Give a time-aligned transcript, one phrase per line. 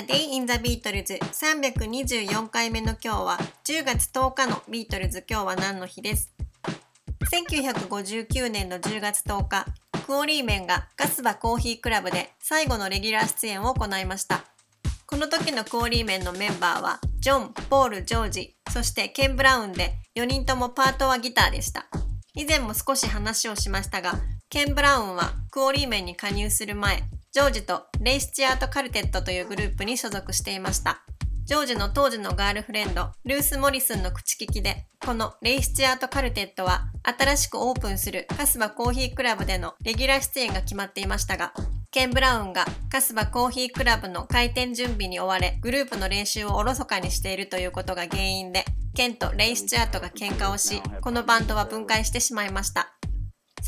[0.00, 5.22] A Day in the Beatles 324回目の今日は10月10日のビートルズ。
[5.28, 6.32] 今日は何の日です
[7.30, 9.66] ？1959年の10月10日
[10.06, 14.46] クオリーメンがガスバコーヒークラブで最後のレギュラー出演を行いました。
[15.04, 21.84] この時のクオリーメンのメンバーはジョン、ポール、ジョージそしてケン・ブラウンで4人ともパートはギターでした。
[22.32, 24.14] 以前も少し話をしましたが
[24.48, 27.02] ケン・ブラウンはクオリーメンに加入する前
[27.32, 31.04] ジョージとレイ・スチアート・カルテットというグループに所属していました。
[31.44, 41.52] ジョージの当時のガールフレンド、ルース・モリスンの口利きで、このレイ・スチアート・カルテットは新しくオープンするカスバコーヒークラブでのレギュラー出演が決まっていましたが、
[41.92, 52.92] ケン・ブラウンがカスバコーヒークラブの開店準備に追われ、グループの練習をおろそかにしているということが原因で、ケンとレイ・スチュアートが喧嘩をし、このバンドは分解してしまいました。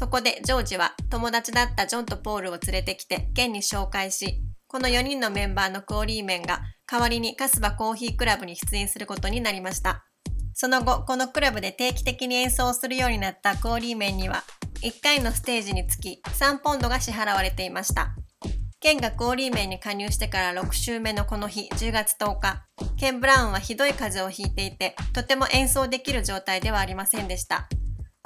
[0.02, 10.05] そこでジョージは友達だったジョンとポールを連れてきてケンに紹介し、この4人のメンバーのクオリーメンが代わりにカスバコーヒークラブに出演することになりました。
[10.55, 14.42] その後、このクラブで定期的に演奏するようになったクオリーメンには、
[14.83, 18.08] 1回のステージにつき3ポンドが支払われていました。
[18.80, 22.64] ケンがクオリーメンに加入してから6週目のこの日、10月10日、
[22.97, 27.69] ケン・ブラウンはひどい風邪をひいていて、とても演奏できる状態ではありませんでした。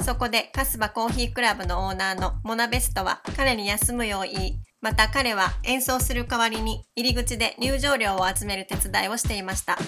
[0.04, 9.78] そこでカスバコーヒークラブのオーナーのモナベストは彼に休むよう言い、また彼は演奏する代わりに入り口で入場料を集める手伝いをしていました。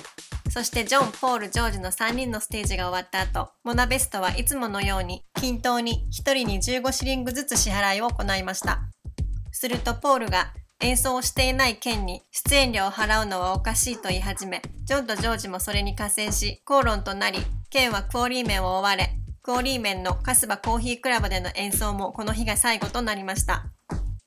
[0.51, 8.81] そしてジョン、ポール、ジョージの3人のステージが終わった後、モナベストはいつものように均等に1人に15シリングずつ支払いを行いました。
[9.53, 19.08] するとポールが演奏をしていない県に出演料を払うのはおかしいと言い始め、ジョンとジョージもそれに加勢し、口論となり、県はクオリーメンを追われ、
[19.49, 23.65] クオリーメンのカスバコーヒークラブでの演奏もこの日が最後となりました。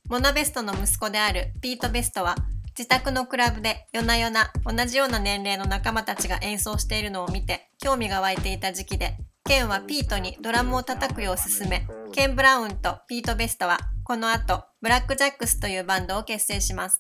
[0.10, 2.34] モナベストの息子であるピート・ベストは
[2.76, 9.16] 自宅のクラブで夜な夜な同じような年齢の仲間たちが演奏しているのを見て興味が湧いていた時期で
[9.46, 17.00] ケンはピートにドラムを叩くよう勧めケン・ブラウンとピート・ベストはこの後ブラック・ジャックスというバンドを結成します。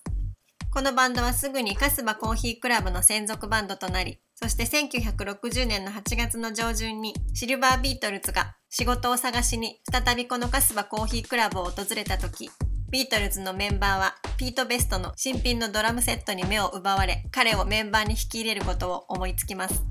[0.70, 12.50] このバンドはすぐにカスバコーヒークラブの専属バンドとなりそして1960年の8月の上旬にシルバービートルズが仕事を探しに再びこのカスバコーヒークラブを訪れた時、
[12.90, 19.86] ビートルズのメンバーはピート・ベストの新品のドラムセットに目を奪われ、彼をメンバーに引き入れることを思いつきます。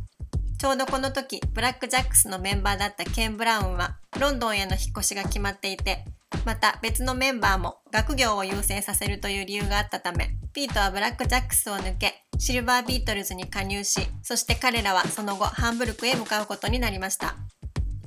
[0.59, 6.05] ちょうどこの時、ブラック・ジャックスのメンバーだったケン・ブラウンはロンドンへの引っ越しが決まっていて、
[6.45, 17.37] また別のメンバーも学業を優先させるという理由があったため、ピートはブラック・ジャックスを抜け、シルバービートルズに加入し、そして彼らはその後ハンブルクへ向かうことになりました。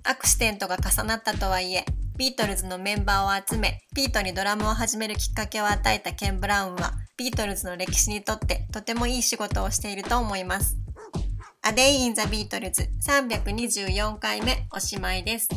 [0.04, 1.86] アクシデントが重なったとはいえ、
[2.18, 10.78] ビートルズのメンバーを集め、ピートにドラムを始めるきっかけを与えたケン・ブラウンは、ビートルズの歴史にとってとてもいい仕事をしていると思います。
[11.64, 15.48] A Day in the Beatles 324回目おしまいです。